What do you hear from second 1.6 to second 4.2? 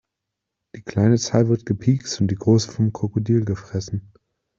gepikst und die große vom Krokodil gefressen.